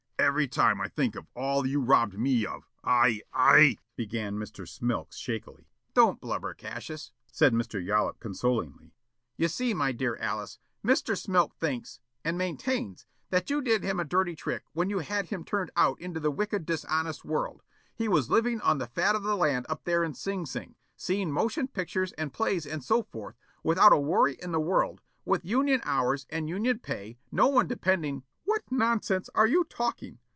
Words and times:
"Every 0.31 0.47
time 0.47 0.79
I 0.79 0.87
think 0.87 1.15
of 1.15 1.25
all 1.35 1.63
that 1.63 1.67
you 1.67 1.81
robbed 1.81 2.17
me 2.17 2.45
of, 2.45 2.69
I 2.83 3.21
I" 3.33 3.77
began 3.97 4.35
Mr. 4.37 4.67
Smilk, 4.67 5.11
shakily. 5.13 5.67
"Don't 5.95 6.21
blubber, 6.21 6.53
Cassius," 6.53 7.11
said 7.31 7.53
Mr. 7.53 7.83
Yollop 7.83 8.19
consolingly. 8.19 8.93
"You 9.35 9.47
see, 9.47 9.73
my 9.73 9.91
dear 9.91 10.15
Alice, 10.17 10.59
Mr. 10.85 11.17
Smilk 11.17 11.55
thinks, 11.59 11.99
and 12.23 12.37
maintains, 12.37 13.07
that 13.31 13.49
you 13.49 13.63
did 13.63 13.83
him 13.83 13.99
a 13.99 14.05
dirty 14.05 14.35
trick 14.35 14.63
when 14.73 14.91
you 14.91 14.99
had 14.99 15.25
him 15.29 15.43
turned 15.43 15.71
out 15.75 15.99
into 15.99 16.25
a 16.25 16.31
wicked, 16.31 16.67
dishonest 16.67 17.25
world. 17.25 17.63
He 17.95 18.07
was 18.07 18.29
living 18.29 18.61
on 18.61 18.77
the 18.77 18.87
fat 18.87 19.15
of 19.15 19.23
the 19.23 19.35
land 19.35 19.65
up 19.69 19.83
there 19.85 20.03
in 20.03 20.13
Sing 20.13 20.45
Sing, 20.45 20.75
seeing 20.95 21.31
motion 21.31 21.67
pictures 21.67 22.13
and 22.13 22.31
plays 22.31 22.67
and 22.67 22.83
so 22.83 23.03
forth, 23.03 23.35
without 23.63 23.91
a 23.91 23.97
worry 23.97 24.37
in 24.41 24.51
the 24.51 24.61
world, 24.61 25.01
with 25.25 25.43
union 25.43 25.81
hours 25.83 26.27
and 26.29 26.47
union 26.47 26.77
pay, 26.77 27.17
no 27.31 27.47
one 27.47 27.67
depending" 27.67 28.23
"What 28.51 28.63
nonsense 28.69 29.29
are 29.33 29.47
you 29.47 29.63
talking? 29.63 30.19